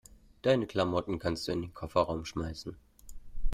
[0.41, 2.75] Deine Klamotten kannst du in den Kofferraum schmeißen.